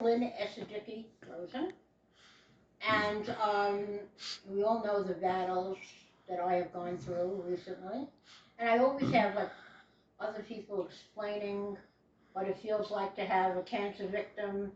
[0.00, 1.72] Lynn Esadicki Rosen.
[2.88, 3.86] And um,
[4.48, 5.76] we all know the battles
[6.28, 8.06] that I have gone through recently.
[8.58, 9.50] And I always have like
[10.20, 11.76] other people explaining
[12.32, 14.70] what it feels like to have a cancer victim.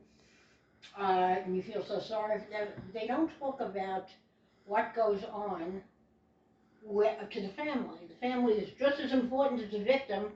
[0.98, 2.40] Uh, and you feel so sorry.
[2.92, 4.08] They don't talk about
[4.66, 5.80] what goes on
[6.84, 7.98] with, to the family.
[8.08, 10.32] The family is just as important as the victim,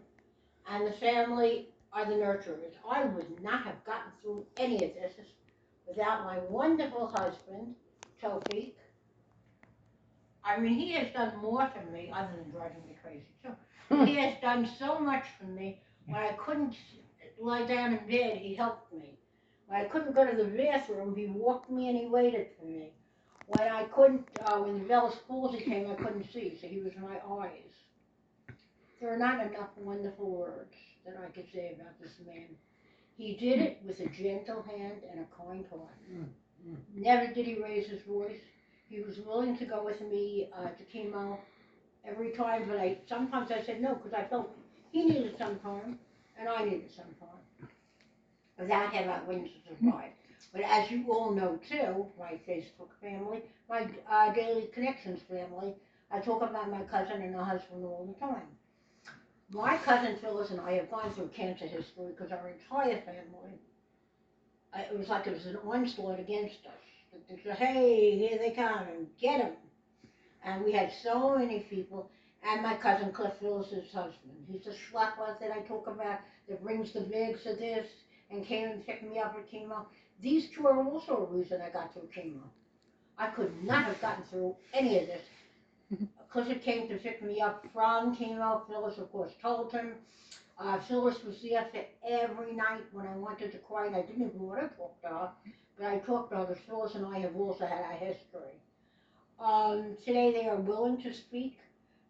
[0.70, 2.75] and the family are the nurturers.
[2.90, 5.14] I would not have gotten through any of this
[5.86, 7.74] without my wonderful husband,
[8.22, 8.74] Tofik.
[10.44, 14.04] I mean, he has done more for me, other than driving me crazy too.
[14.04, 15.80] he has done so much for me.
[16.06, 16.76] When I couldn't
[17.38, 19.18] lie down in bed, he helped me.
[19.66, 22.92] When I couldn't go to the bathroom, he walked me and he waited for me.
[23.48, 26.92] When I couldn't, uh, when the Bell's palsy came, I couldn't see, so he was
[27.00, 28.54] my eyes.
[29.00, 32.48] There are not enough wonderful words that I could say about this man.
[33.16, 35.96] He did it with a gentle hand and a kind heart.
[36.94, 38.40] Never did he raise his voice.
[38.88, 41.38] He was willing to go with me uh, to chemo
[42.04, 44.50] every time, but I sometimes I said no because I felt
[44.92, 45.98] he needed some time
[46.38, 47.68] and I needed some time.
[48.58, 50.12] Without him, I wouldn't survive.
[50.52, 55.74] But as you all know too, my Facebook family, my uh, Daily Connections family,
[56.10, 58.46] I talk about my cousin and her husband all the time.
[59.50, 63.60] My cousin Phyllis and I have gone through cancer history because our entire family,
[64.74, 67.20] uh, it was like it was an onslaught against us.
[67.28, 69.52] They said, hey, here they come, and get them.
[70.44, 72.10] And we had so many people,
[72.42, 74.34] and my cousin Cliff Phyllis's husband.
[74.50, 77.86] He's the schlepper that I talk about that brings the bags of this
[78.30, 79.86] and came and picked me up for chemo.
[80.20, 82.42] These two are also a reason I got through chemo.
[83.16, 85.22] I could not have gotten through any of this.
[86.36, 88.60] Clifford came to pick me up from chemo.
[88.68, 89.94] Phyllis, of course, told him.
[90.58, 94.26] Uh, Phyllis was there for every night when I wanted to cry, and I didn't
[94.28, 95.30] even want to talk to her,
[95.78, 98.60] but I talked to her because Phyllis and I have also had a history.
[99.40, 101.56] Um, today they are willing to speak,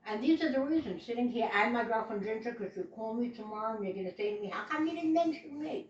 [0.08, 1.06] and these are the reasons.
[1.06, 4.16] Sitting here, and my girlfriend Ginger, because you call me tomorrow and you're going to
[4.16, 5.86] say to me, how come you didn't mention me?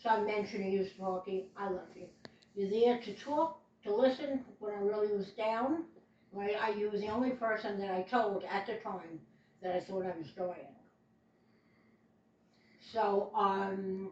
[0.00, 1.46] So I'm mentioning you, Sparky.
[1.56, 2.06] I love you.
[2.54, 5.86] You're there to talk, to listen when I really was down.
[6.32, 9.20] Right, I, you was the only person that I told at the time
[9.62, 10.74] that I thought I was dying.
[12.92, 14.10] So, um,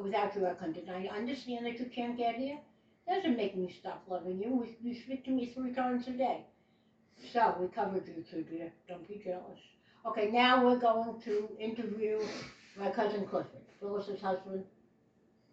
[0.00, 0.88] without you, I couldn't.
[0.88, 2.58] I understand that you can't get here.
[3.08, 4.66] Doesn't make me stop loving you.
[4.82, 6.40] You, you speak to me three times a day.
[7.32, 8.70] So, we covered you too, dear.
[8.88, 9.60] Don't be jealous.
[10.06, 12.20] Okay, now we're going to interview
[12.76, 14.64] my cousin Clifford, Phyllis's husband,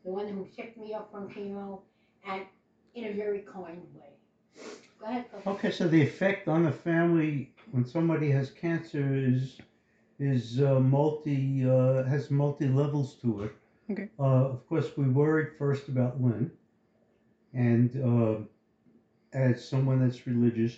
[0.03, 1.79] the one who picked me up from chemo,
[2.27, 2.43] and
[2.95, 4.65] in a very kind way.
[5.01, 5.53] Go ahead, Clifford.
[5.55, 9.57] Okay, so the effect on the family when somebody has cancer is
[10.19, 13.51] is uh, multi uh, has multi levels to it.
[13.89, 14.09] Okay.
[14.19, 16.51] Uh, of course, we worried first about Lynn,
[17.53, 18.35] and uh,
[19.33, 20.77] as someone that's religious,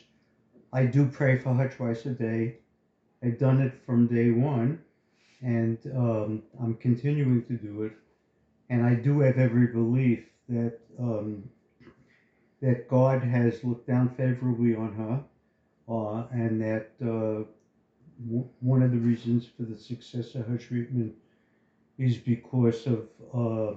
[0.71, 2.59] I do pray for her twice a day.
[3.21, 4.79] I've done it from day one,
[5.41, 7.93] and um, I'm continuing to do it.
[8.69, 11.43] And I do have every belief that um,
[12.63, 15.21] that God has looked down favorably on her,
[15.89, 17.43] uh, and that uh,
[18.25, 21.13] w- one of the reasons for the success of her treatment
[21.97, 23.01] is because of
[23.33, 23.73] uh,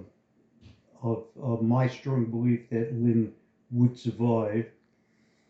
[1.02, 3.32] of, of my strong belief that Lynn
[3.72, 4.66] would survive,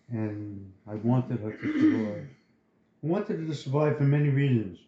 [0.09, 2.29] and I wanted her to survive.
[3.05, 4.79] I wanted her to survive for many reasons.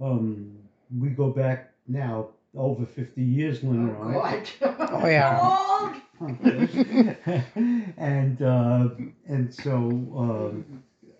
[0.00, 0.56] Um,
[0.98, 4.12] we go back now over 50 years, Lynn and I.
[4.14, 4.50] God.
[4.90, 6.00] Oh, yeah.
[6.20, 6.38] Old.
[7.96, 8.88] and uh,
[9.26, 9.74] and so
[10.16, 10.64] um,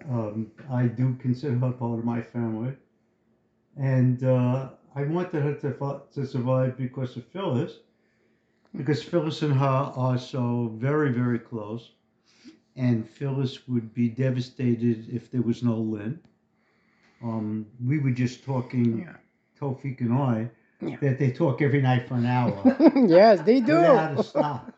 [0.08, 2.74] um, I do consider her part of my family,
[3.76, 7.80] and uh, I wanted her to to survive because of Phyllis,
[8.76, 11.92] because Phyllis and her are so very very close,
[12.76, 16.20] and Phyllis would be devastated if there was no Lynn.
[17.22, 19.16] Um, we were just talking, Yeah.
[19.58, 20.96] Tofik and I, Yeah.
[21.00, 23.74] that they talk every night for an hour yes, they do.
[23.74, 24.77] without a stop.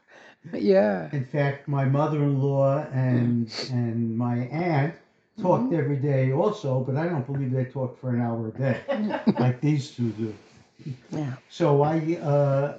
[0.54, 1.08] Yeah.
[1.12, 4.94] In fact, my mother-in-law and and my aunt
[5.38, 8.80] talked every day also, but I don't believe they talked for an hour a day
[9.38, 10.34] like these two do.
[11.10, 11.34] Yeah.
[11.48, 12.78] So I, uh,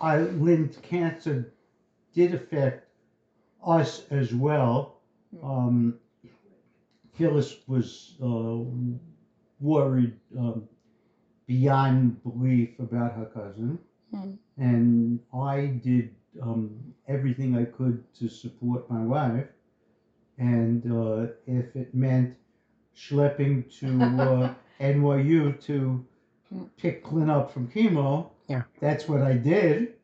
[0.00, 1.52] I Lynn's cancer
[2.12, 2.88] did affect
[3.64, 5.00] us as well.
[5.42, 5.98] Um,
[7.12, 8.58] Phyllis was uh,
[9.60, 10.68] worried um,
[11.46, 13.78] beyond belief about her cousin,
[14.10, 14.34] Hmm.
[14.62, 15.56] And I
[15.88, 16.70] did um,
[17.08, 19.48] everything I could to support my wife.
[20.38, 22.36] And uh, if it meant
[22.96, 23.88] schlepping to
[24.28, 26.04] uh, NYU to
[26.76, 28.62] pick Clint up from chemo, Yeah.
[28.80, 29.94] That's what I did.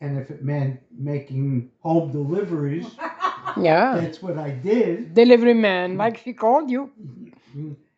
[0.00, 0.80] And if it meant
[1.12, 2.86] making home deliveries,
[3.68, 4.00] Yeah.
[4.00, 5.14] that's what I did.
[5.14, 6.90] Delivery man, like she called you.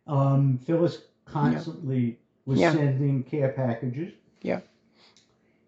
[0.06, 0.96] Um, Phyllis
[1.26, 2.72] constantly was Yeah.
[2.72, 4.12] sending care packages.
[4.43, 4.60] Yeah.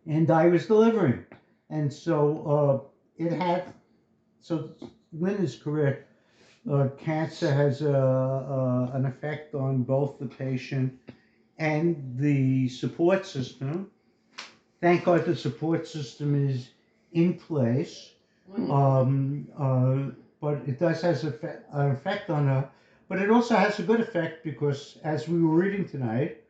[0.07, 1.25] And I was delivering.
[1.71, 3.65] And so uh, it had,
[4.41, 4.71] so
[5.13, 6.11] Lynn is correct.
[6.71, 10.99] Uh, cancer has a, a, an effect on both the patient
[11.59, 13.91] and the support system.
[14.81, 16.71] Thank God the support system is
[17.13, 18.11] in place.
[18.71, 20.11] Um, uh,
[20.41, 22.69] but it does has effect, an effect on her.
[23.09, 26.44] But it also has a good effect because, as we were reading tonight,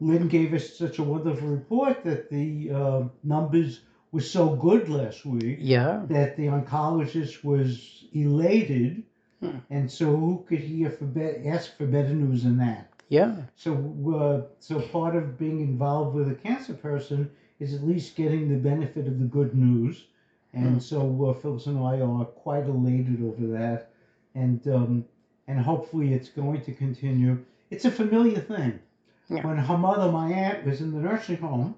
[0.00, 3.80] Lynn gave us such a wonderful report that the uh, numbers
[4.12, 6.02] were so good last week Yeah.
[6.08, 9.02] that the oncologist was elated,
[9.40, 9.58] Hmm.
[9.68, 12.90] and so who could hear for be- ask for better news than that?
[13.10, 13.36] Yeah.
[13.54, 13.72] So,
[14.14, 17.30] uh, so part of being involved with a cancer person
[17.60, 20.06] is at least getting the benefit of the good news,
[20.54, 20.78] and Hmm.
[20.78, 23.90] so uh, Phyllis and I are quite elated over that,
[24.34, 25.04] and um,
[25.48, 27.44] and hopefully it's going to continue.
[27.70, 28.78] It's a familiar thing.
[29.28, 31.74] When her mother, my aunt, was in the nursing home,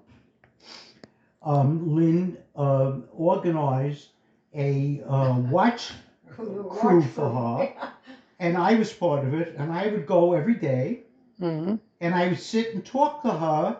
[1.41, 4.09] um, Lynn uh, organized
[4.53, 5.91] a uh, watch
[6.29, 7.91] crew for her.
[8.39, 11.01] and I was part of it, and I would go every day,
[11.39, 13.77] hmm and I would sit and talk to her.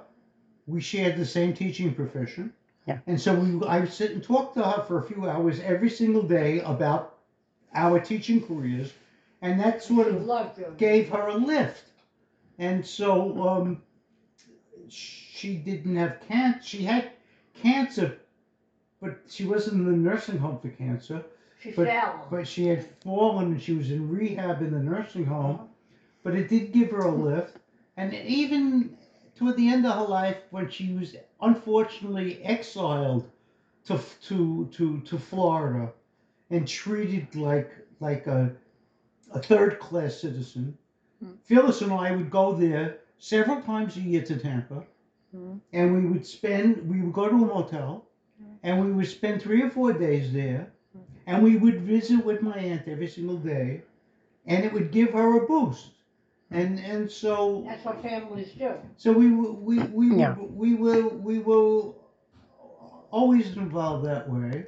[0.68, 2.54] We shared the same teaching profession,
[2.86, 3.00] Yeah.
[3.08, 5.90] and so we, I would sit and talk to her for a few hours every
[5.90, 7.18] single day about
[7.74, 8.94] our teaching careers,
[9.42, 11.84] and that sort of gave her a lift.
[12.60, 13.82] And so um,
[14.90, 16.62] she didn't have cancer.
[16.62, 17.12] She had
[17.62, 18.18] cancer,
[19.02, 21.24] but she wasn't in the nursing home for cancer.
[21.62, 22.28] She but- fell.
[22.30, 25.70] But she had fallen and she was in rehab in the nursing home.
[26.22, 27.58] But it did give her a lift.
[27.96, 28.98] And even
[29.36, 33.30] toward the end of her life, when she was unfortunately exiled
[33.86, 35.94] to to to, to Florida
[36.50, 37.72] and treated like
[38.02, 38.54] like a
[39.32, 40.78] a third class citizen,
[41.22, 41.32] Hmm.
[41.44, 44.86] Phyllis and I would go there several times a year to Tampa,
[45.32, 45.58] Hmm.
[45.74, 48.08] and we would spend we would go to a motel,
[48.64, 50.72] and we would spend three or four days there,
[51.28, 53.84] and we would visit with my aunt every single day,
[54.46, 55.92] and it would give her a boost,
[56.52, 58.72] and and so That's what families do.
[58.98, 60.36] so we we we Yeah.
[60.38, 61.96] will we will we will
[63.12, 64.68] always involved that way,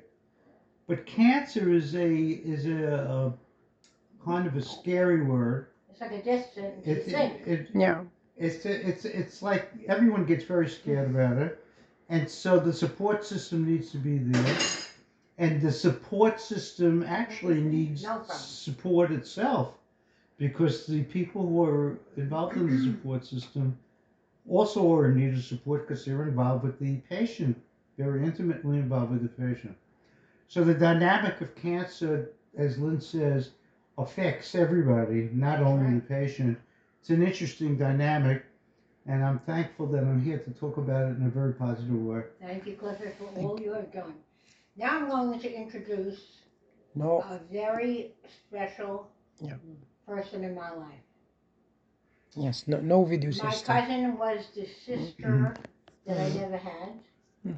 [0.87, 3.33] but cancer is a is a, a
[4.25, 5.67] kind of a scary word.
[6.01, 6.87] It's like a death sentence.
[6.87, 7.41] It, think.
[7.45, 8.03] it, it, Yeah.
[8.37, 11.63] it's it's it's like everyone gets very scared about it,
[12.09, 14.57] and so the support system needs to be there,
[15.37, 18.37] and the support system actually needs No problem.
[18.37, 19.75] support itself,
[20.37, 23.77] because the people who are involved in the support system
[24.49, 27.55] also are in need of support because they're involved with the patient,
[27.97, 29.77] very intimately involved with the patient.
[30.47, 33.51] So the dynamic of cancer, as Lynn says,
[33.97, 36.07] affects everybody, not That's only right.
[36.07, 36.57] the patient.
[36.99, 38.43] It's an interesting dynamic,
[39.07, 42.23] and I'm thankful that I'm here to talk about it in a very positive way.
[42.41, 44.13] Thank you, Clifford, for all you have done.
[44.77, 46.21] Now I'm going to introduce
[46.95, 47.19] No.
[47.21, 48.13] a very
[48.47, 49.07] special
[49.39, 49.55] Yeah.
[50.07, 51.03] person in my life.
[52.35, 52.67] Yes.
[52.67, 52.79] No.
[52.79, 53.75] No video My system.
[53.75, 55.53] cousin was the sister
[56.05, 56.93] that I never had.
[57.45, 57.57] Mhm.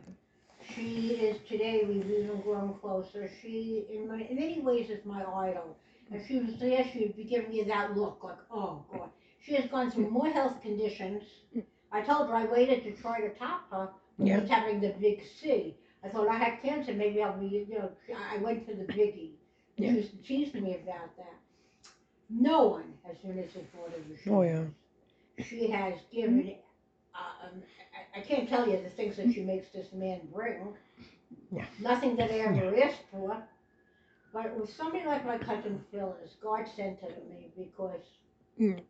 [0.74, 1.84] She is today.
[1.86, 3.30] We've even grown closer.
[3.42, 5.76] She, in, my, in many ways, is my idol.
[6.12, 6.86] And she was there.
[6.92, 9.10] She would be giving you that look, like, oh God.
[9.42, 11.24] She has gone through more health conditions.
[11.92, 13.90] I told her I waited to try to top her.
[14.18, 14.40] When Yeah.
[14.42, 15.76] was having the big C.
[16.04, 16.94] I thought I had cancer.
[16.94, 17.90] Maybe I'll be, you know.
[18.32, 19.32] I went for the biggie.
[19.78, 19.92] Yeah.
[19.92, 21.40] She was teasing me about that.
[22.30, 24.64] No one has been as supportive as she Oh, yeah.
[25.40, 26.56] She has given.
[27.16, 27.62] Uh, um,
[28.16, 30.76] I, I can't tell you the things that she makes this man bring.
[31.52, 31.66] Yeah.
[31.82, 33.44] Nothing that I ever asked for.
[34.34, 38.02] But with somebody like my cousin Phyllis, God sent her to me because
[38.60, 38.82] Mm.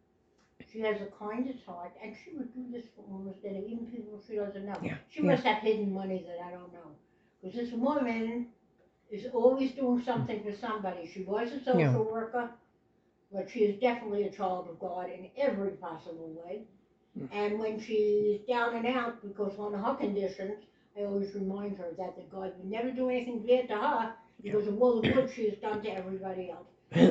[0.72, 4.22] she has the kindest heart, and she would do this for almost any, even people
[4.26, 4.78] she doesn't know.
[4.82, 5.32] Yeah, She yeah.
[5.32, 6.96] must have hidden money that I don't know.
[7.42, 8.48] Because this woman
[9.12, 11.06] is always doing something for somebody.
[11.08, 11.98] She was a social Yeah.
[11.98, 12.50] worker,
[13.32, 16.68] but she is definitely a child of God in every possible way.
[17.18, 17.30] Mm.
[17.34, 20.64] And when she's down and out because one of her conditions,
[20.98, 24.68] I always remind her that the God would never do anything bad to her because
[24.68, 26.68] of all the good she has done to everybody else.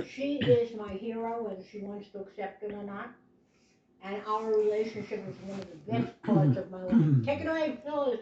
[0.14, 3.08] She is my hero, whether she wants to accept it or not.
[4.04, 7.24] And our relationship is one of the best parts of my life.
[7.24, 8.20] Take it away, Phyllis.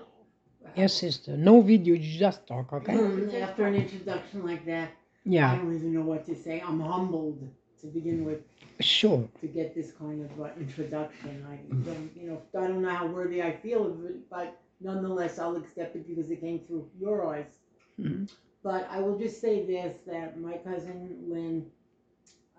[0.77, 1.37] Yes, sister.
[1.37, 1.95] No video.
[1.95, 2.73] You just talk.
[2.73, 2.95] Okay.
[3.43, 4.91] After an introduction like that,
[5.25, 5.53] yeah.
[5.53, 6.61] I don't even know what to say.
[6.67, 7.39] I'm humbled
[7.81, 8.41] to begin with
[8.81, 9.29] Sure.
[9.41, 11.45] to get this kind of uh, introduction.
[11.51, 15.39] I don't, you know, I don't know how worthy I feel of it, but nonetheless,
[15.39, 17.53] I'll accept it because it came through your eyes.
[17.99, 18.31] Mhm.
[18.63, 21.67] But I will just say this: that my cousin Lynn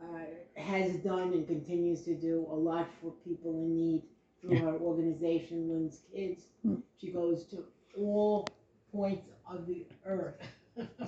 [0.02, 0.26] uh,
[0.62, 4.04] has done and continues to do a lot for people in need
[4.42, 4.62] through Yeah.
[4.62, 6.46] her organization, Lynn's Kids.
[6.66, 6.82] Mm.
[7.00, 7.64] She goes to
[7.98, 8.48] all
[8.92, 10.36] points of the earth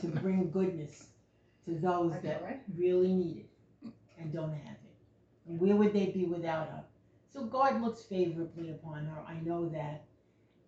[0.02, 1.08] to bring goodness
[1.66, 2.62] to those that right.
[2.78, 3.38] really need
[3.84, 4.96] it and don't have it.
[5.48, 6.84] And where would they be without her?
[7.32, 9.24] So God looks favorably upon her.
[9.28, 10.04] I know that.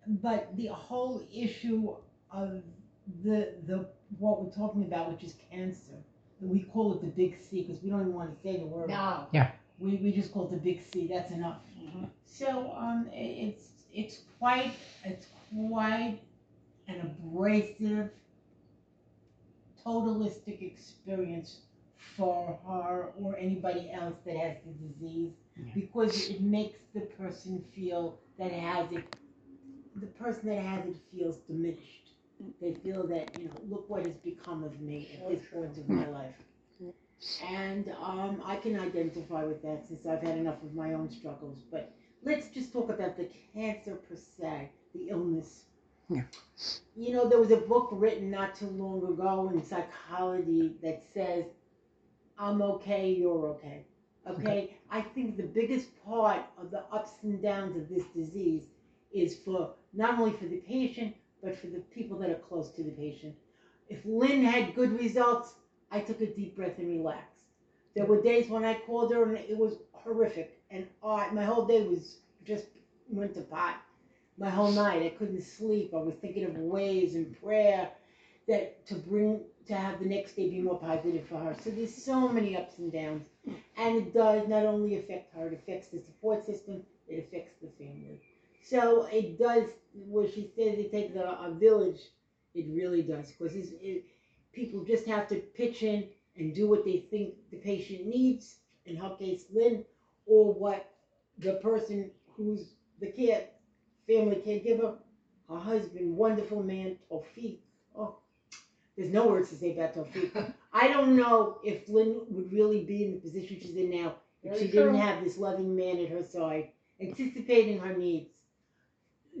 [0.06, 1.94] But the whole issue
[2.30, 2.62] of
[3.24, 3.86] the the
[4.18, 5.94] what we're talking about, which is cancer,
[6.40, 8.88] we call it the big C because we don't even want to say the word.
[8.88, 9.26] No.
[9.32, 9.50] Yeah.
[9.78, 11.06] We, we just call it the big C.
[11.06, 11.58] That's enough.
[11.78, 12.08] Mhm.
[12.24, 14.72] So um, i- it's it's quite
[15.04, 16.20] it's quite
[16.88, 18.10] an abrasive,
[19.84, 21.60] totalistic experience
[22.16, 25.72] for her or anybody else that has the disease Yeah.
[25.74, 29.16] because it makes the person feel that has it.
[29.96, 32.05] The person that has it feels diminished.
[32.60, 35.88] They feel that you know, look what has become of me at this point of
[35.88, 36.34] my life.
[37.48, 41.62] And um, I can identify with that since I've had enough of my own struggles.
[41.70, 45.62] But let's just talk about the cancer per se, the illness.
[46.10, 46.22] Yeah.
[46.94, 51.46] You know, there was a book written not too long ago in psychology that says,
[52.38, 53.86] I'm okay, you're okay.
[54.28, 54.76] Okay?
[54.90, 58.64] I think the biggest part of the ups and downs of this disease
[59.12, 61.14] is for not only for the patient,
[61.46, 63.32] but for the people that are close to the patient.
[63.88, 65.54] If Lynn had good results,
[65.92, 67.44] I took a deep breath and relaxed.
[67.94, 71.64] There were days when I called her and it was horrific, and I, my whole
[71.64, 72.66] day was just
[73.08, 73.76] went to pot.
[74.38, 75.94] My whole night, I couldn't sleep.
[75.94, 77.90] I was thinking of ways and prayer
[78.48, 81.56] that to bring to have the next day be more positive for her.
[81.62, 83.24] So there's so many ups and downs,
[83.76, 86.82] and it does not only affect her; it affects the support system.
[87.08, 88.20] It affects the family.
[88.68, 89.64] So it does.
[89.94, 92.00] Where she says it takes a, a village,
[92.54, 94.04] it really does because it,
[94.52, 98.96] people just have to pitch in and do what they think the patient needs, in
[98.96, 99.84] her case, Lynn,
[100.26, 100.92] or what
[101.38, 103.44] the person who's the care,
[104.06, 104.96] family caregiver,
[105.48, 107.58] her her husband, wonderful man, Tofik.
[107.96, 108.16] Oh,
[108.98, 110.52] there's no words to say about Tofik.
[110.72, 114.52] I don't know if Lynn would really be in the position she's in now if
[114.52, 116.68] Very she didn't have this loving man at her side,
[117.00, 118.30] anticipating her needs,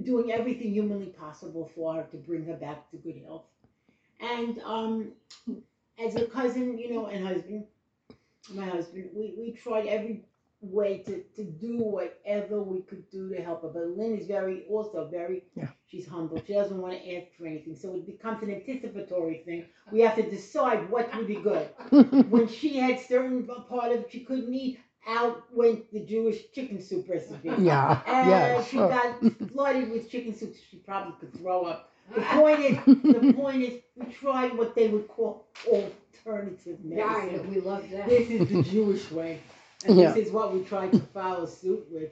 [0.02, 3.44] doing everything humanly possible for her to bring her back to good health.
[4.20, 5.12] And um,
[5.98, 7.64] as a cousin, you know, and husband,
[8.52, 10.24] my husband, we, we tried every
[10.60, 13.68] way to, to do whatever we could do to help her.
[13.68, 15.68] But Lynn is very, also very, Yeah.
[15.86, 16.42] she's humble.
[16.46, 17.76] She doesn't want to ask for anything.
[17.76, 19.66] So it becomes an anticipatory thing.
[19.92, 21.68] We have to decide what would be good.
[22.30, 27.08] When she had certain part of she couldn't eat, out went the Jewish chicken soup
[27.08, 27.50] recipe.
[27.58, 28.88] yeah, And yeah, she sure.
[28.88, 29.20] got
[29.52, 30.54] flooded with chicken soup.
[30.70, 31.92] She probably could throw up.
[32.14, 37.54] The point is, the point is, we tried what they would call alternative Yeah, medicine.
[37.54, 38.08] we love that.
[38.08, 39.40] This is the Jewish way,
[39.84, 40.12] and Yeah.
[40.12, 42.10] this is what we tried to follow suit with.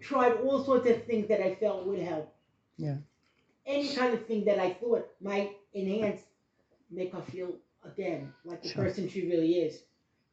[0.00, 2.32] Tried all sorts of things that I felt would help.
[2.76, 2.96] Yeah.
[3.66, 6.22] Any kind of thing that I thought might enhance,
[6.90, 8.84] make her feel again like the Sure.
[8.84, 9.82] person she really is.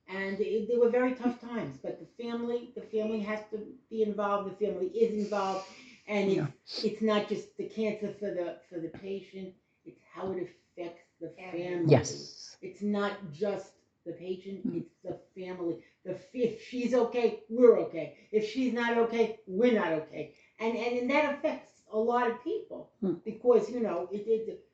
[0.08, 3.58] And it, they were very tough times, but the family, the family has to
[3.90, 4.52] be involved.
[4.52, 5.66] The family is involved,
[6.08, 6.48] and it's Yeah.
[6.84, 9.54] it's not just the cancer for the for the patient;
[9.86, 11.64] it's how it affects the Family.
[11.64, 11.86] family.
[11.92, 12.58] Yes.
[12.62, 13.74] It's not just
[14.06, 14.78] the patient; Mm.
[14.82, 15.78] it's the family.
[16.04, 18.18] The if she's okay, we're okay.
[18.32, 20.34] If she's not okay, we're not okay.
[20.60, 23.24] And and, and that affects a lot of people Mm.
[23.24, 24.66] because you know it, it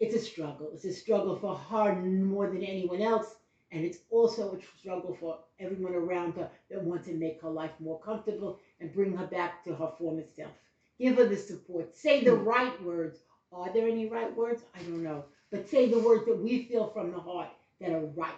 [0.00, 0.70] it's a struggle.
[0.72, 3.34] It's a struggle for her more than anyone else.
[3.70, 7.72] And it's also a struggle for everyone around her that wants to make her life
[7.80, 10.52] more comfortable and bring her back to her former self.
[10.98, 11.94] Give her the support.
[11.94, 13.18] Say the right words.
[13.52, 14.62] Are there any right words?
[14.74, 15.24] I don't know.
[15.50, 17.48] But say the words that we feel from the heart
[17.80, 18.32] that are right,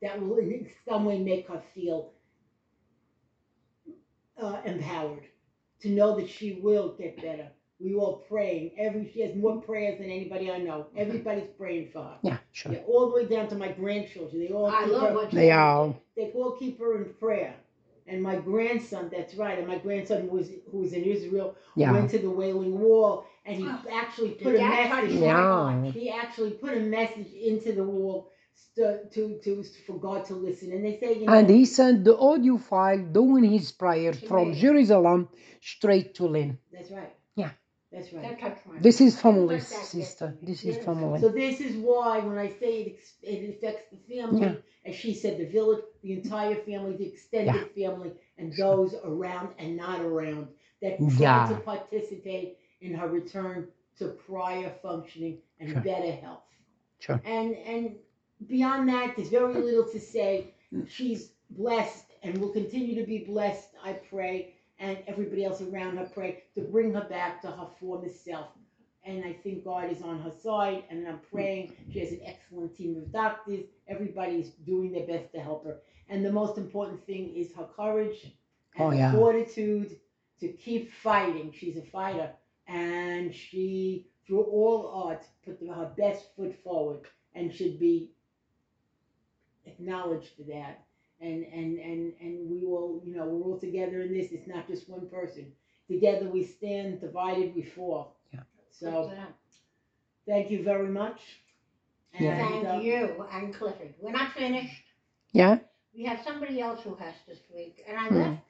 [0.00, 2.12] that will in some way make her feel
[4.40, 5.26] uh, empowered
[5.80, 7.48] to know that she will get better.
[7.82, 8.72] We all praying.
[8.78, 9.66] Every she has more mm-hmm.
[9.66, 10.86] prayers than anybody I know.
[10.90, 10.98] Mm-hmm.
[10.98, 12.16] Everybody's praying for her.
[12.22, 12.72] Yeah, sure.
[12.72, 14.40] Yeah, all the way down to my grandchildren.
[14.40, 16.00] They all I keep love her, what They all.
[16.16, 17.54] they all keep her in prayer.
[18.06, 21.92] And my grandson, that's right, and my grandson was who was in Israel Yeah.
[21.92, 25.20] went to the Wailing Wall and he Oh, actually put a message.
[25.20, 25.90] my Yeah.
[25.92, 28.30] He actually put a message into the wall
[28.76, 30.72] to, to, to for God to listen.
[30.72, 34.54] And they say, you know, And he sent the audio file doing his prayer from.
[34.54, 35.28] Jerusalem
[35.60, 36.58] straight to Lynn.
[36.72, 37.12] that's right.
[37.92, 37.98] Yeah.
[38.00, 38.22] That's right.
[38.22, 40.36] That touched my This is family, Let sister.
[40.40, 40.46] to.
[40.46, 40.82] This is Yeah.
[40.84, 41.20] family.
[41.20, 44.54] So this is why when I say it, it affects the family, Yeah.
[44.86, 49.76] as she said, the village, the entire family, the extended family, and those around and
[49.76, 50.48] not around
[50.80, 51.46] that try Yeah.
[51.48, 53.68] to participate in her return
[53.98, 55.80] to prior functioning and Sure.
[55.82, 56.42] better health.
[56.98, 57.20] Sure.
[57.24, 57.96] And and
[58.46, 60.54] beyond that, there's very little to say.
[60.72, 60.88] Mm.
[60.88, 66.08] She's blessed and will continue to be blessed, I pray, and everybody else around her
[66.12, 68.48] pray to bring her back to her former self.
[69.04, 71.74] And I think God is on her side, and I'm praying.
[71.92, 73.64] She has an excellent team of doctors.
[73.88, 75.78] Everybody's doing their best to help her.
[76.08, 78.32] And the most important thing is her courage
[78.78, 79.12] oh, and Oh, her yeah.
[79.12, 79.98] fortitude
[80.40, 81.52] to keep fighting.
[81.52, 82.30] She's a fighter,
[82.68, 87.00] and she, through all odds, put her best foot forward,
[87.34, 88.12] and should be
[89.66, 90.84] acknowledged for that.
[91.22, 94.32] And and and and we will, you know, we're all together in this.
[94.32, 95.52] It's not just one person.
[95.88, 97.00] Together we stand.
[97.00, 98.16] Divided we fall.
[98.32, 98.40] Yeah.
[98.70, 99.12] So
[100.26, 101.20] thank you very much.
[102.18, 102.32] Yeah.
[102.32, 103.94] And, uh, Thank you and Clifford.
[104.00, 104.82] We're not finished.
[105.32, 105.58] Yeah?
[105.96, 108.16] We have somebody else who has to speak, and I Hmm.
[108.18, 108.42] left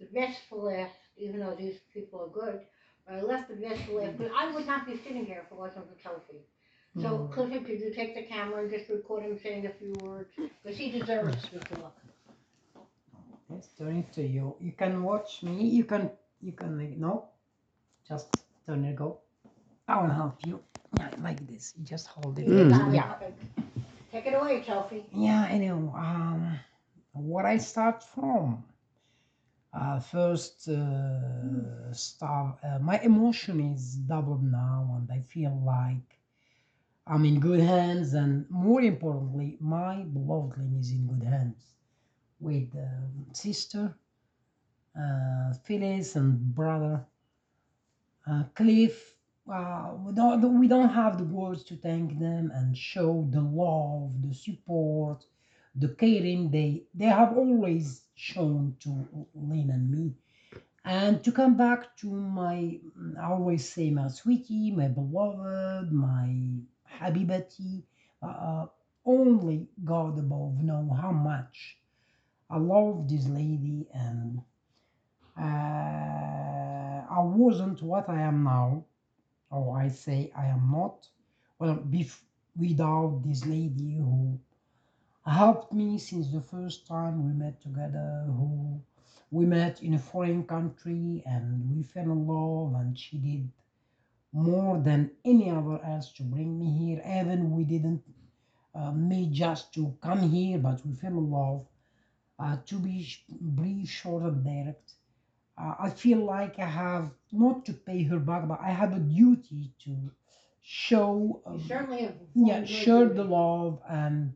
[0.00, 2.60] the best for last, even though these people are good.
[3.06, 5.52] But I left the best for last, but I would not be sitting here if
[5.52, 6.40] it wasn't for Tofi.
[7.02, 7.32] So Mm.
[7.32, 10.30] Clifford, could you take the camera and just record him saying a few words?
[10.62, 11.96] Because he deserves to talk.
[13.48, 14.56] Let's turn it to you.
[14.60, 15.68] You can watch me.
[15.68, 16.10] You can,
[16.40, 17.28] you can, like, no?
[18.08, 19.18] Just turn it, go.
[19.88, 20.60] I will help you.
[20.96, 21.74] Yeah, like this.
[21.76, 22.46] You just hold it.
[22.46, 22.94] You got it.
[22.94, 23.16] Yeah.
[24.12, 25.02] Take it away, Tofi.
[25.12, 25.92] Yeah, I know.
[25.96, 26.60] Um,
[27.12, 28.64] what I start from.
[29.72, 32.56] Uh, first, uh, start.
[32.62, 36.16] Uh, my emotion is doubled now, and I feel like
[37.06, 41.74] I'm in good hands, and more importantly, my beloved Lynn is in good hands
[42.40, 43.94] with um, sister,
[44.98, 47.04] uh, Phyllis, and brother
[48.26, 49.16] uh, Cliff.
[49.52, 54.22] Uh, we don't we don't have the words to thank them and show the love,
[54.22, 55.24] the support,
[55.74, 60.14] the caring they they have always shown to Lynn and me.
[60.86, 62.78] And to come back to my,
[63.20, 66.28] I always say my sweetie, my beloved, my
[67.00, 67.82] habibati,
[68.22, 68.66] uh,
[69.06, 71.78] only God above know how much
[72.50, 74.40] I love this lady and
[75.38, 75.44] uh,
[77.10, 78.84] I wasn't what I am now,
[79.50, 81.08] or I say I am not.
[81.58, 82.22] Well, bef-
[82.56, 84.38] without this lady who
[85.26, 88.80] helped me since the first time we met together, who
[89.30, 93.50] we met in a foreign country and we fell in love, and she did
[94.34, 97.02] more than any other else to bring me here.
[97.06, 98.02] Even we didn't
[98.74, 101.66] uh, meet just to come here, but we fell in love.
[102.38, 103.08] Uh, to be
[103.40, 104.94] brief, short, and direct,
[105.58, 109.00] uh, I feel like I have not to pay her back, but I have a
[109.00, 110.10] duty to
[110.62, 111.42] show.
[111.46, 111.60] Um,
[112.34, 114.34] yeah, share the love and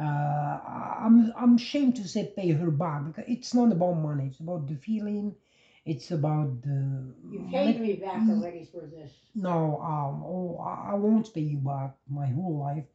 [0.00, 0.60] uh,
[1.00, 4.26] I'm I'm ashamed to say pay her back because it's not about money.
[4.28, 5.36] It's about the feeling.
[5.84, 7.14] It's about the.
[7.30, 9.12] You paid me back already for this.
[9.34, 12.86] No, um, oh, I I won't pay you back my whole life.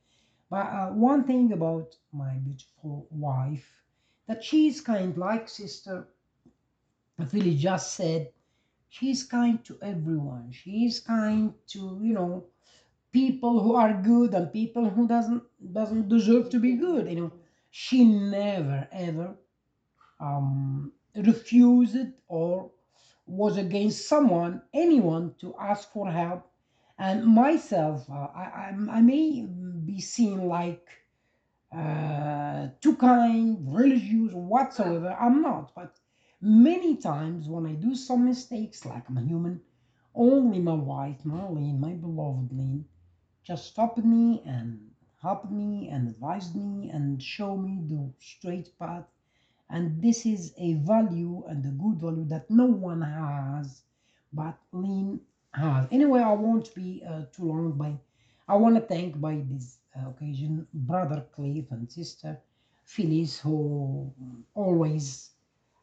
[0.50, 3.68] But uh, one thing about my beautiful wife,
[4.28, 6.08] that she's kind like sister
[7.30, 8.32] Philly just said,
[8.90, 10.52] she's kind to everyone.
[10.52, 12.46] She's kind to you know
[13.12, 17.10] people who are good and people who doesn't doesn't deserve to be good.
[17.10, 17.34] You know,
[17.72, 19.36] she never ever
[20.20, 21.98] um, refused
[22.28, 22.72] or
[23.28, 26.50] was against someone, anyone, to ask for help.
[26.98, 30.88] And myself, uh, I, I, may be seen like
[31.72, 35.16] uh, too kind, religious, whatsoever.
[35.20, 35.76] I'm not.
[35.76, 36.00] But
[36.42, 39.62] many times when I do some mistakes, like I'm a human,
[40.16, 42.86] only my wife, Marlene, my beloved Lynn,
[43.44, 49.06] just stopped me and helped me and advised me and showed me the straight path.
[49.70, 53.84] And this is a value and a good value that no one has,
[54.32, 55.20] but Lynn
[55.54, 55.88] has.
[55.92, 57.74] Anyway, I won't be uh, too long.
[57.74, 57.98] By
[58.48, 62.40] I want to thank by this uh, occasion brother Cliff and sister
[62.86, 64.14] Phyllis, who
[64.56, 65.32] always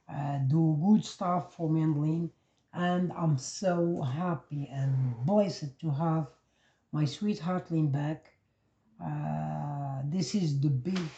[0.08, 2.30] uh, do good stuff for me and Lynn.
[2.72, 6.26] And I'm so happy and blessed to have
[6.92, 8.32] my sweetheart Lynn back.
[9.04, 11.10] Uh, this is the big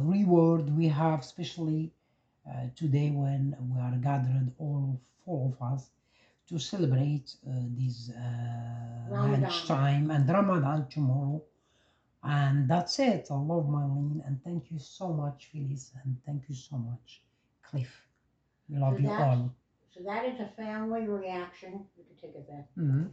[0.00, 1.92] reward we have, especially
[2.48, 5.90] uh, today when we are gathered, all four of us,
[6.48, 11.42] to celebrate uh, this uh, lunchtime and Ramadan tomorrow.
[12.22, 13.28] And that's it.
[13.30, 17.22] I love Marlene and thank you so much, Phyllis, and thank you so much,
[17.62, 18.06] Cliff.
[18.68, 19.54] We love So you all.
[19.94, 21.86] So that is a family reaction.
[21.96, 22.66] You can take it back.
[22.76, 23.12] Mhm.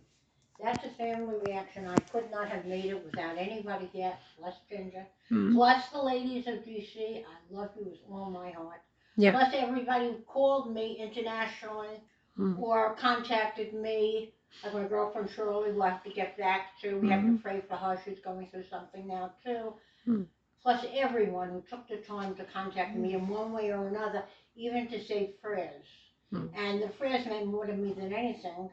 [0.61, 1.87] That's a family reaction.
[1.87, 5.53] I could not have made it without anybody here, plus Ginger, Mhm.
[5.53, 7.25] plus the ladies of DC.
[7.25, 8.81] I love you with all my heart.
[9.17, 9.31] Yeah.
[9.31, 12.01] Plus everybody who called me internationally
[12.37, 12.59] Mhm.
[12.61, 16.97] or contacted me Like my girlfriend Shirley will have to get back to.
[16.99, 17.99] We have to pray for her.
[18.05, 19.73] She's going through something now too.
[20.07, 20.27] Mm.
[20.61, 24.23] Plus everyone who took the time to contact me in one way or another,
[24.55, 25.85] even to say prayers.
[26.31, 26.49] Mm.
[26.55, 28.71] And the prayers meant more to me than anything Mm.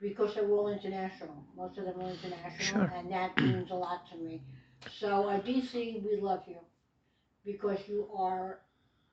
[0.00, 1.44] Because they're all international.
[1.56, 2.92] Most of them are international, Sure.
[2.94, 4.42] and that means a lot to me.
[5.00, 6.58] So, uh, DC, we love you
[7.44, 8.60] because you are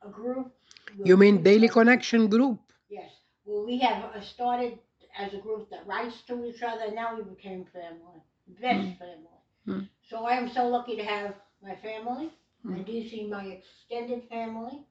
[0.01, 0.51] a group.
[0.95, 2.59] where You mean we Daily Connection Group?
[2.89, 3.11] Yes.
[3.45, 4.79] Well, we have uh, started
[5.17, 8.19] as a group that writes to each other, and now we became family,
[8.61, 9.39] best family.
[9.67, 9.87] Mm.
[10.09, 12.29] So I am so lucky to have my family,
[12.63, 12.73] Hmm.
[12.75, 14.85] and DC my extended family,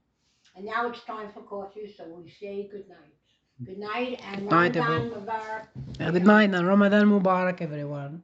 [0.55, 3.14] and now it's time for coffee, so we say good night.
[3.60, 5.66] Good night, and night, Ramadan Mubarak.
[5.98, 8.22] Good night and Ramadan Mubarak, everyone.